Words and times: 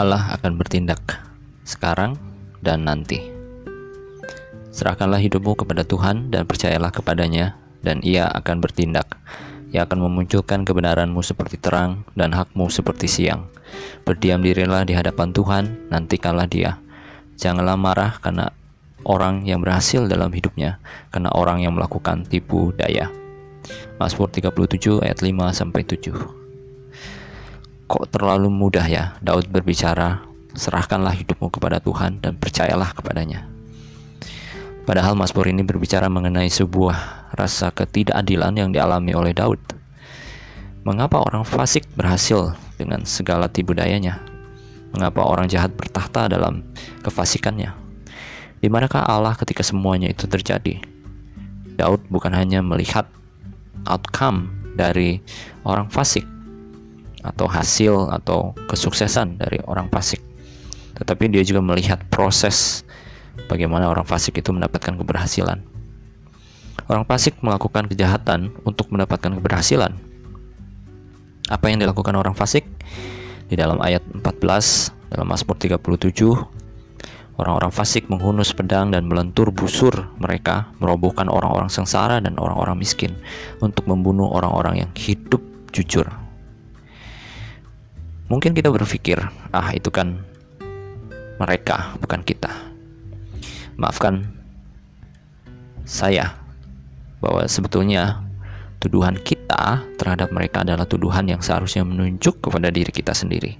Allah 0.00 0.32
akan 0.32 0.56
bertindak 0.56 1.20
sekarang 1.68 2.16
dan 2.64 2.88
nanti. 2.88 3.20
Serahkanlah 4.72 5.20
hidupmu 5.20 5.52
kepada 5.60 5.84
Tuhan 5.84 6.32
dan 6.32 6.48
percayalah 6.48 6.88
kepadanya 6.88 7.60
dan 7.84 8.00
ia 8.00 8.24
akan 8.32 8.64
bertindak. 8.64 9.04
Ia 9.76 9.84
akan 9.84 10.08
memunculkan 10.08 10.64
kebenaranmu 10.64 11.20
seperti 11.20 11.60
terang 11.60 12.08
dan 12.16 12.32
hakmu 12.32 12.72
seperti 12.72 13.12
siang. 13.12 13.52
Berdiam 14.08 14.40
dirilah 14.40 14.88
di 14.88 14.96
hadapan 14.96 15.36
Tuhan, 15.36 15.92
nantikanlah 15.92 16.48
dia. 16.48 16.80
Janganlah 17.36 17.76
marah 17.76 18.16
karena 18.24 18.56
orang 19.04 19.44
yang 19.44 19.60
berhasil 19.60 20.08
dalam 20.08 20.32
hidupnya, 20.32 20.80
karena 21.12 21.28
orang 21.36 21.60
yang 21.60 21.76
melakukan 21.76 22.24
tipu 22.24 22.72
daya. 22.72 23.12
Mazmur 24.00 24.32
37 24.32 25.04
ayat 25.04 25.20
5 25.20 25.52
sampai 25.52 25.84
7. 25.84 26.39
Kok 27.90 28.06
terlalu 28.06 28.54
mudah 28.54 28.86
ya 28.86 29.18
Daud 29.18 29.50
berbicara, 29.50 30.22
serahkanlah 30.54 31.10
hidupmu 31.10 31.50
kepada 31.50 31.82
Tuhan 31.82 32.22
dan 32.22 32.38
percayalah 32.38 32.94
kepadanya. 32.94 33.50
Padahal 34.86 35.18
Mazmur 35.18 35.50
ini 35.50 35.66
berbicara 35.66 36.06
mengenai 36.06 36.46
sebuah 36.46 37.34
rasa 37.34 37.74
ketidakadilan 37.74 38.54
yang 38.54 38.70
dialami 38.70 39.10
oleh 39.10 39.34
Daud. 39.34 39.58
Mengapa 40.86 41.18
orang 41.18 41.42
fasik 41.42 41.82
berhasil 41.98 42.54
dengan 42.78 43.02
segala 43.02 43.50
tipu 43.50 43.74
dayanya? 43.74 44.22
Mengapa 44.94 45.26
orang 45.26 45.50
jahat 45.50 45.74
bertahta 45.74 46.30
dalam 46.30 46.62
kefasikannya? 47.02 47.74
Di 48.62 48.70
manakah 48.70 49.02
Allah 49.02 49.34
ketika 49.34 49.66
semuanya 49.66 50.06
itu 50.06 50.30
terjadi? 50.30 50.78
Daud 51.74 52.06
bukan 52.06 52.38
hanya 52.38 52.62
melihat 52.62 53.10
outcome 53.82 54.46
dari 54.78 55.18
orang 55.66 55.90
fasik 55.90 56.22
atau 57.20 57.46
hasil 57.46 58.08
atau 58.10 58.56
kesuksesan 58.68 59.40
dari 59.40 59.60
orang 59.68 59.88
fasik, 59.92 60.20
tetapi 60.96 61.28
dia 61.32 61.44
juga 61.44 61.60
melihat 61.60 62.00
proses 62.08 62.84
bagaimana 63.48 63.88
orang 63.88 64.04
fasik 64.04 64.40
itu 64.40 64.50
mendapatkan 64.52 64.96
keberhasilan. 64.96 65.60
Orang 66.90 67.06
fasik 67.06 67.38
melakukan 67.44 67.86
kejahatan 67.86 68.50
untuk 68.66 68.90
mendapatkan 68.90 69.30
keberhasilan. 69.38 69.94
Apa 71.46 71.70
yang 71.70 71.78
dilakukan 71.78 72.14
orang 72.18 72.34
fasik? 72.34 72.66
Di 73.50 73.58
dalam 73.58 73.82
ayat 73.82 74.02
14 74.06 75.10
dalam 75.10 75.26
Mazmur 75.26 75.58
37 75.58 75.80
Orang-orang 77.40 77.72
fasik 77.72 78.04
menghunus 78.12 78.52
pedang 78.52 78.92
dan 78.92 79.08
melentur 79.08 79.48
busur 79.48 80.12
mereka, 80.20 80.68
merobohkan 80.76 81.24
orang-orang 81.24 81.72
sengsara 81.72 82.20
dan 82.20 82.36
orang-orang 82.36 82.76
miskin 82.76 83.16
untuk 83.64 83.88
membunuh 83.88 84.28
orang-orang 84.28 84.84
yang 84.84 84.90
hidup 84.92 85.40
jujur. 85.72 86.04
Mungkin 88.30 88.54
kita 88.54 88.70
berpikir, 88.70 89.18
ah 89.50 89.74
itu 89.74 89.90
kan 89.90 90.22
mereka, 91.42 91.98
bukan 91.98 92.22
kita 92.22 92.70
maafkan 93.80 94.28
saya 95.88 96.36
bahwa 97.18 97.48
sebetulnya 97.48 98.22
tuduhan 98.78 99.16
kita 99.20 99.82
terhadap 99.96 100.30
mereka 100.30 100.62
adalah 100.62 100.84
tuduhan 100.84 101.26
yang 101.26 101.40
seharusnya 101.40 101.82
menunjuk 101.82 102.38
kepada 102.38 102.68
diri 102.68 102.92
kita 102.92 103.16
sendiri. 103.16 103.56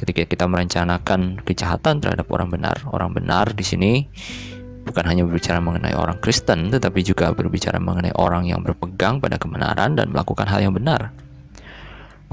Ketika 0.00 0.26
kita 0.26 0.44
merencanakan 0.50 1.44
kejahatan 1.46 2.02
terhadap 2.02 2.26
orang 2.34 2.50
benar, 2.50 2.76
orang 2.90 3.14
benar 3.14 3.54
di 3.54 3.62
sini 3.62 3.92
bukan 4.84 5.04
hanya 5.06 5.24
berbicara 5.24 5.62
mengenai 5.64 5.96
orang 5.96 6.20
Kristen, 6.20 6.68
tetapi 6.68 7.00
juga 7.00 7.32
berbicara 7.32 7.80
mengenai 7.80 8.12
orang 8.18 8.50
yang 8.50 8.60
berpegang 8.60 9.22
pada 9.22 9.40
kebenaran 9.40 9.96
dan 9.96 10.12
melakukan 10.12 10.44
hal 10.50 10.60
yang 10.60 10.74
benar. 10.76 11.14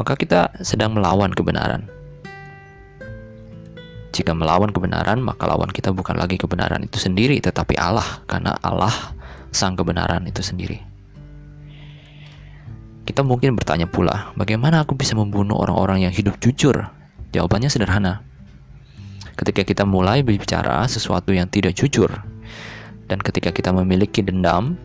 Maka 0.02 0.18
kita 0.18 0.50
sedang 0.66 0.98
melawan 0.98 1.30
kebenaran. 1.30 1.86
Jika 4.10 4.34
melawan 4.34 4.74
kebenaran, 4.74 5.22
maka 5.22 5.46
lawan 5.46 5.70
kita 5.70 5.94
bukan 5.94 6.18
lagi 6.18 6.42
kebenaran 6.42 6.82
itu 6.82 6.98
sendiri, 6.98 7.38
tetapi 7.38 7.78
Allah, 7.78 8.26
karena 8.26 8.58
Allah 8.66 9.14
sang 9.54 9.78
kebenaran 9.78 10.26
itu 10.26 10.42
sendiri. 10.42 10.82
Kita 13.06 13.22
mungkin 13.22 13.54
bertanya 13.54 13.86
pula, 13.86 14.34
bagaimana 14.34 14.82
aku 14.82 14.98
bisa 14.98 15.14
membunuh 15.14 15.62
orang-orang 15.62 16.10
yang 16.10 16.14
hidup 16.18 16.42
jujur? 16.42 16.82
Jawabannya 17.30 17.70
sederhana. 17.70 18.26
Ketika 19.38 19.62
kita 19.62 19.86
mulai 19.86 20.26
berbicara 20.26 20.82
sesuatu 20.90 21.30
yang 21.30 21.46
tidak 21.46 21.78
jujur, 21.78 22.10
dan 23.06 23.22
ketika 23.22 23.54
kita 23.54 23.70
memiliki 23.70 24.26
dendam, 24.26 24.82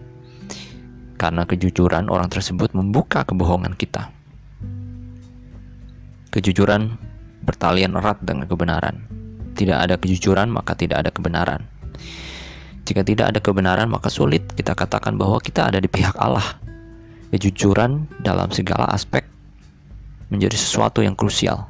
karena 1.16 1.48
kejujuran 1.48 2.12
orang 2.12 2.28
tersebut 2.28 2.76
membuka 2.76 3.24
kebohongan 3.24 3.72
kita. 3.80 4.15
Kejujuran 6.36 7.00
bertalian 7.48 7.96
erat 7.96 8.20
dengan 8.20 8.44
kebenaran 8.44 9.16
tidak 9.56 9.88
ada 9.88 9.96
kejujuran, 9.96 10.52
maka 10.52 10.76
tidak 10.76 11.00
ada 11.00 11.08
kebenaran. 11.08 11.64
Jika 12.84 13.00
tidak 13.02 13.32
ada 13.32 13.40
kebenaran, 13.40 13.88
maka 13.88 14.12
sulit 14.12 14.44
kita 14.52 14.76
katakan 14.76 15.16
bahwa 15.16 15.40
kita 15.40 15.64
ada 15.64 15.80
di 15.80 15.88
pihak 15.88 16.12
Allah. 16.20 16.44
Kejujuran 17.32 18.06
dalam 18.20 18.52
segala 18.52 18.86
aspek 18.92 19.24
menjadi 20.28 20.54
sesuatu 20.54 21.00
yang 21.00 21.16
krusial. 21.16 21.66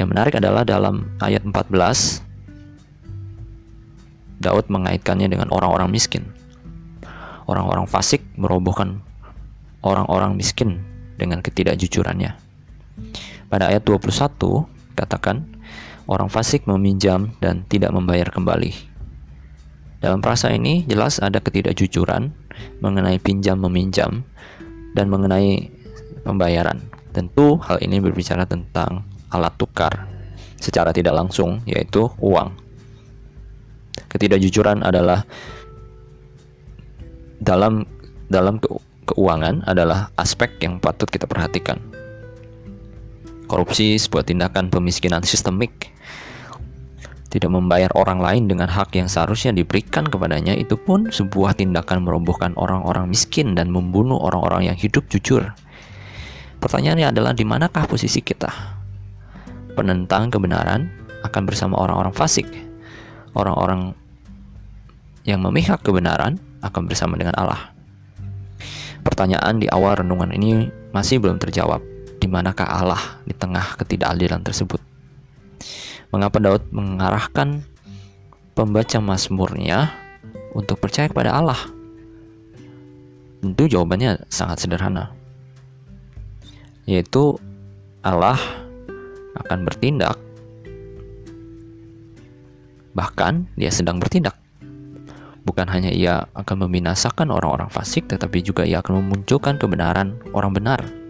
Yang 0.00 0.08
menarik 0.16 0.34
adalah 0.40 0.66
dalam 0.66 1.12
ayat 1.20 1.44
14 1.46 2.24
Daud 4.42 4.66
mengaitkannya 4.66 5.28
dengan 5.30 5.52
orang-orang 5.54 5.92
miskin. 5.92 6.26
Orang-orang 7.46 7.86
fasik 7.86 8.24
merobohkan 8.34 9.04
orang-orang 9.86 10.34
miskin 10.34 10.82
dengan 11.20 11.38
ketidakjujurannya. 11.44 12.41
Pada 13.52 13.68
ayat 13.68 13.84
21 13.84 14.08
katakan 14.96 15.44
orang 16.08 16.32
fasik 16.32 16.64
meminjam 16.64 17.36
dan 17.36 17.68
tidak 17.68 17.92
membayar 17.92 18.32
kembali. 18.32 18.72
Dalam 20.00 20.24
perasa 20.24 20.48
ini 20.48 20.88
jelas 20.88 21.20
ada 21.20 21.36
ketidakjujuran 21.36 22.32
mengenai 22.80 23.20
pinjam 23.20 23.60
meminjam 23.60 24.24
dan 24.96 25.12
mengenai 25.12 25.68
pembayaran. 26.24 26.80
Tentu 27.12 27.60
hal 27.60 27.76
ini 27.84 28.00
berbicara 28.00 28.48
tentang 28.48 29.04
alat 29.28 29.52
tukar 29.60 30.08
secara 30.56 30.96
tidak 30.96 31.12
langsung 31.12 31.60
yaitu 31.68 32.08
uang. 32.24 32.56
Ketidakjujuran 34.08 34.80
adalah 34.80 35.28
dalam 37.36 37.84
dalam 38.32 38.56
ke, 38.56 38.72
keuangan 39.12 39.68
adalah 39.68 40.08
aspek 40.16 40.56
yang 40.64 40.80
patut 40.80 41.12
kita 41.12 41.28
perhatikan. 41.28 42.01
Korupsi 43.52 44.00
sebuah 44.00 44.24
tindakan 44.24 44.72
pemiskinan 44.72 45.20
sistemik. 45.28 45.92
Tidak 47.28 47.52
membayar 47.52 47.92
orang 47.92 48.24
lain 48.24 48.48
dengan 48.48 48.64
hak 48.64 48.96
yang 48.96 49.12
seharusnya 49.12 49.52
diberikan 49.52 50.08
kepadanya 50.08 50.56
itu 50.56 50.80
pun 50.80 51.12
sebuah 51.12 51.60
tindakan 51.60 52.00
merobohkan 52.00 52.56
orang-orang 52.56 53.12
miskin 53.12 53.52
dan 53.52 53.68
membunuh 53.68 54.16
orang-orang 54.24 54.72
yang 54.72 54.76
hidup 54.80 55.04
jujur. 55.12 55.52
Pertanyaannya 56.64 57.12
adalah 57.12 57.36
di 57.36 57.44
manakah 57.44 57.84
posisi 57.84 58.24
kita? 58.24 58.48
Penentang 59.76 60.32
kebenaran 60.32 60.88
akan 61.20 61.42
bersama 61.44 61.76
orang-orang 61.76 62.16
fasik. 62.16 62.48
Orang-orang 63.36 63.92
yang 65.28 65.44
memihak 65.44 65.84
kebenaran 65.84 66.40
akan 66.64 66.88
bersama 66.88 67.20
dengan 67.20 67.36
Allah. 67.36 67.68
Pertanyaan 69.04 69.60
di 69.60 69.68
awal 69.68 70.00
renungan 70.00 70.32
ini 70.32 70.72
masih 70.96 71.20
belum 71.20 71.36
terjawab 71.36 71.91
di 72.22 72.30
manakah 72.30 72.70
Allah 72.70 73.02
di 73.26 73.34
tengah 73.34 73.74
ketidakadilan 73.82 74.46
tersebut? 74.46 74.78
Mengapa 76.14 76.38
Daud 76.38 76.70
mengarahkan 76.70 77.66
pembaca 78.54 79.02
Mazmurnya 79.02 79.90
untuk 80.54 80.78
percaya 80.78 81.10
kepada 81.10 81.34
Allah? 81.34 81.58
Tentu 83.42 83.66
jawabannya 83.66 84.22
sangat 84.30 84.62
sederhana. 84.62 85.10
Yaitu 86.86 87.42
Allah 88.06 88.38
akan 89.34 89.66
bertindak 89.66 90.14
bahkan 92.94 93.50
dia 93.58 93.74
sedang 93.74 93.98
bertindak. 93.98 94.38
Bukan 95.42 95.66
hanya 95.74 95.90
ia 95.90 96.30
akan 96.38 96.70
membinasakan 96.70 97.34
orang-orang 97.34 97.66
fasik, 97.66 98.06
tetapi 98.06 98.46
juga 98.46 98.62
ia 98.62 98.78
akan 98.78 99.02
memunculkan 99.02 99.58
kebenaran 99.58 100.14
orang 100.36 100.54
benar 100.54 101.01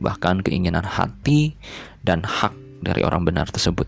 bahkan 0.00 0.40
keinginan 0.40 0.82
hati 0.82 1.54
dan 2.02 2.24
hak 2.24 2.56
dari 2.80 3.04
orang 3.04 3.28
benar 3.28 3.46
tersebut. 3.48 3.86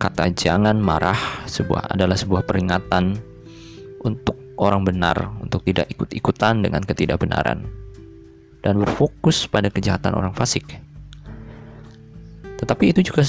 Kata 0.00 0.32
jangan 0.32 0.80
marah 0.80 1.44
sebuah 1.44 1.92
adalah 1.92 2.16
sebuah 2.16 2.48
peringatan 2.48 3.20
untuk 4.00 4.36
orang 4.56 4.84
benar 4.84 5.28
untuk 5.44 5.60
tidak 5.68 5.92
ikut-ikutan 5.92 6.64
dengan 6.64 6.80
ketidakbenaran 6.84 7.68
dan 8.60 8.74
berfokus 8.80 9.44
pada 9.48 9.68
kejahatan 9.68 10.16
orang 10.16 10.32
fasik. 10.32 10.64
Tetapi 12.60 12.92
itu 12.92 13.12
juga 13.12 13.24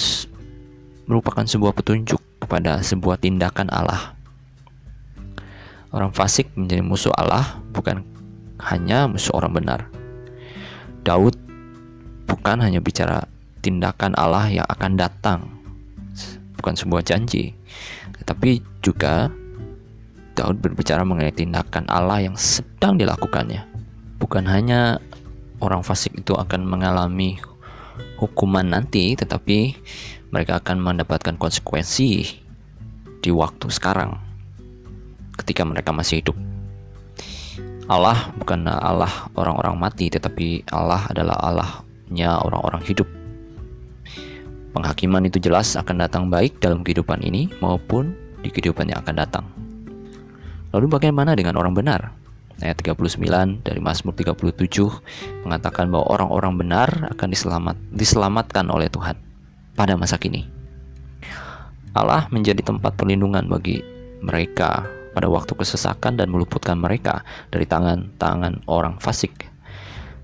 merupakan 1.08 1.44
sebuah 1.44 1.75
petunjuk 1.75 2.19
kepada 2.44 2.80
sebuah 2.84 3.19
tindakan 3.19 3.68
Allah. 3.72 4.16
Orang 5.92 6.16
fasik 6.16 6.48
menjadi 6.56 6.84
musuh 6.84 7.12
Allah 7.16 7.60
bukan 7.75 8.04
hanya 8.63 9.08
musuh 9.12 9.36
orang 9.36 9.52
benar, 9.56 9.80
Daud 11.01 11.33
bukan 12.30 12.62
hanya 12.62 12.77
bicara 12.77 13.25
tindakan 13.65 14.13
Allah 14.18 14.50
yang 14.50 14.68
akan 14.69 14.98
datang, 14.98 15.50
bukan 16.57 16.74
sebuah 16.77 17.01
janji, 17.06 17.57
tetapi 18.21 18.62
juga 18.86 19.30
Daud 20.38 20.62
berbicara 20.62 21.01
mengenai 21.01 21.33
tindakan 21.33 21.89
Allah 21.89 22.25
yang 22.25 22.38
sedang 22.38 22.98
dilakukannya. 23.01 23.65
Bukan 24.21 24.45
hanya 24.45 25.01
orang 25.62 25.81
fasik 25.81 26.13
itu 26.18 26.38
akan 26.38 26.65
mengalami 26.65 27.38
hukuman 28.18 28.65
nanti, 28.69 29.18
tetapi 29.18 29.77
mereka 30.30 30.62
akan 30.62 30.77
mendapatkan 30.81 31.36
konsekuensi 31.38 32.42
di 33.21 33.30
waktu 33.30 33.68
sekarang 33.69 34.18
ketika 35.38 35.65
mereka 35.65 35.89
masih 35.94 36.21
hidup. 36.21 36.50
Allah 37.91 38.31
bukan 38.39 38.71
Allah 38.71 39.11
orang-orang 39.35 39.75
mati, 39.75 40.07
tetapi 40.07 40.63
Allah 40.71 41.11
adalah 41.11 41.35
Allahnya 41.43 42.39
orang-orang 42.39 42.79
hidup. 42.88 43.03
Penghakiman 44.71 45.27
itu 45.27 45.43
jelas 45.43 45.75
akan 45.75 45.99
datang 45.99 46.31
baik 46.31 46.63
dalam 46.63 46.88
kehidupan 46.88 47.19
ini 47.19 47.51
maupun 47.59 48.15
di 48.39 48.47
kehidupan 48.47 48.88
yang 48.88 49.03
akan 49.03 49.15
datang. 49.19 49.45
Lalu 50.71 50.88
bagaimana 50.88 51.35
dengan 51.35 51.59
orang 51.59 51.75
benar? 51.75 52.15
Ayat 52.63 52.79
39 52.79 53.19
dari 53.67 53.83
Mazmur 53.83 54.15
37 54.15 54.39
mengatakan 55.43 55.91
bahwa 55.91 56.07
orang-orang 56.15 56.63
benar 56.63 57.11
akan 57.11 57.27
diselamat, 57.27 57.75
diselamatkan 57.91 58.71
oleh 58.71 58.88
Tuhan 58.88 59.19
pada 59.75 59.99
masa 59.99 60.15
kini. 60.15 60.47
Allah 61.91 62.31
menjadi 62.31 62.63
tempat 62.63 62.95
perlindungan 62.95 63.51
bagi 63.51 63.83
mereka 64.23 64.88
pada 65.12 65.28
waktu 65.28 65.54
kesesakan 65.56 66.16
dan 66.19 66.31
meluputkan 66.31 66.80
mereka 66.80 67.24
dari 67.52 67.68
tangan-tangan 67.68 68.63
orang 68.68 68.98
fasik. 69.00 69.52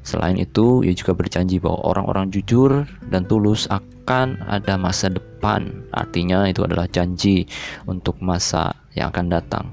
Selain 0.07 0.39
itu, 0.39 0.87
ia 0.87 0.95
juga 0.95 1.11
berjanji 1.11 1.59
bahwa 1.59 1.83
orang-orang 1.83 2.31
jujur 2.31 2.87
dan 3.11 3.27
tulus 3.27 3.67
akan 3.67 4.39
ada 4.47 4.79
masa 4.79 5.11
depan. 5.11 5.83
Artinya 5.91 6.47
itu 6.47 6.63
adalah 6.63 6.87
janji 6.87 7.43
untuk 7.83 8.15
masa 8.23 8.71
yang 8.95 9.11
akan 9.11 9.27
datang. 9.27 9.67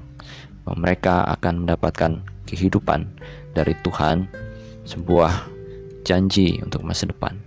Bahwa 0.67 0.91
mereka 0.91 1.23
akan 1.39 1.63
mendapatkan 1.63 2.19
kehidupan 2.51 3.07
dari 3.55 3.79
Tuhan, 3.87 4.27
sebuah 4.83 5.47
janji 6.03 6.59
untuk 6.67 6.83
masa 6.83 7.07
depan. 7.07 7.39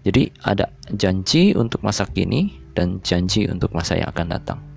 Jadi 0.00 0.32
ada 0.48 0.72
janji 0.96 1.52
untuk 1.52 1.84
masa 1.84 2.08
kini 2.08 2.56
dan 2.72 3.04
janji 3.04 3.44
untuk 3.44 3.76
masa 3.76 4.00
yang 4.00 4.08
akan 4.08 4.26
datang. 4.32 4.69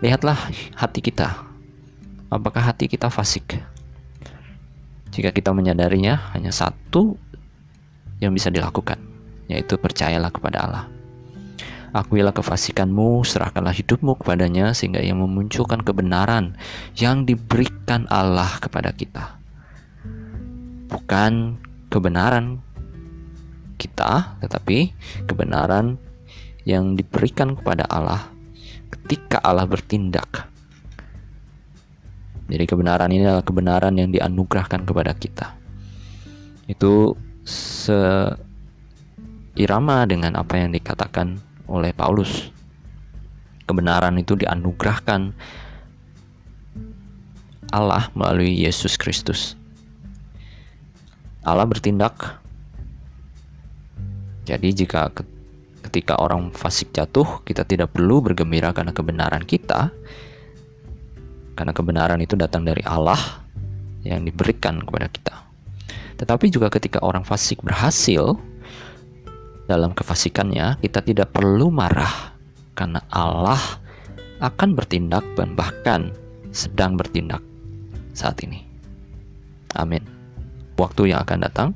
Lihatlah 0.00 0.48
hati 0.80 1.04
kita. 1.04 1.44
Apakah 2.32 2.72
hati 2.72 2.88
kita 2.88 3.12
fasik? 3.12 3.60
Jika 5.12 5.28
kita 5.28 5.52
menyadarinya, 5.52 6.32
hanya 6.32 6.48
satu 6.56 7.20
yang 8.16 8.32
bisa 8.32 8.48
dilakukan, 8.48 8.96
yaitu 9.52 9.76
percayalah 9.76 10.32
kepada 10.32 10.64
Allah. 10.64 10.84
Akuilah 11.92 12.32
kefasikanmu, 12.32 13.28
serahkanlah 13.28 13.76
hidupmu 13.76 14.16
kepadanya 14.16 14.72
sehingga 14.72 15.04
ia 15.04 15.12
memunculkan 15.12 15.84
kebenaran 15.84 16.56
yang 16.96 17.28
diberikan 17.28 18.08
Allah 18.08 18.56
kepada 18.56 18.96
kita. 18.96 19.36
Bukan 20.88 21.60
kebenaran 21.92 22.64
kita, 23.76 24.32
tetapi 24.40 24.96
kebenaran 25.28 26.00
yang 26.64 26.96
diberikan 26.96 27.52
kepada 27.52 27.84
Allah 27.84 28.39
ketika 28.90 29.38
Allah 29.42 29.66
bertindak 29.66 30.50
jadi 32.50 32.66
kebenaran 32.66 33.14
ini 33.14 33.22
adalah 33.22 33.46
kebenaran 33.46 33.94
yang 33.94 34.10
dianugerahkan 34.10 34.82
kepada 34.82 35.14
kita. 35.14 35.54
Itu 36.66 37.14
seirama 39.54 40.02
dengan 40.10 40.34
apa 40.34 40.58
yang 40.58 40.74
dikatakan 40.74 41.38
oleh 41.70 41.94
Paulus. 41.94 42.50
Kebenaran 43.70 44.18
itu 44.18 44.34
dianugerahkan 44.34 45.30
Allah 47.70 48.10
melalui 48.18 48.66
Yesus 48.66 48.98
Kristus. 48.98 49.54
Allah 51.46 51.70
bertindak. 51.70 52.42
Jadi 54.42 54.74
jika 54.74 55.06
ketika 55.90 56.14
orang 56.22 56.54
fasik 56.54 56.94
jatuh, 56.94 57.42
kita 57.42 57.66
tidak 57.66 57.90
perlu 57.90 58.22
bergembira 58.22 58.70
karena 58.70 58.94
kebenaran 58.94 59.42
kita, 59.42 59.90
karena 61.58 61.74
kebenaran 61.74 62.22
itu 62.22 62.38
datang 62.38 62.62
dari 62.62 62.86
Allah 62.86 63.18
yang 64.06 64.22
diberikan 64.22 64.78
kepada 64.78 65.10
kita. 65.10 65.34
Tetapi 66.14 66.46
juga 66.46 66.70
ketika 66.70 67.02
orang 67.02 67.26
fasik 67.26 67.58
berhasil 67.66 68.38
dalam 69.66 69.90
kefasikannya, 69.90 70.78
kita 70.78 71.02
tidak 71.02 71.34
perlu 71.34 71.74
marah 71.74 72.38
karena 72.78 73.02
Allah 73.10 73.58
akan 74.38 74.78
bertindak 74.78 75.26
dan 75.34 75.58
bahkan 75.58 76.14
sedang 76.54 76.94
bertindak 76.94 77.42
saat 78.14 78.38
ini. 78.46 78.62
Amin. 79.74 80.06
Waktu 80.78 81.10
yang 81.10 81.26
akan 81.26 81.38
datang 81.50 81.68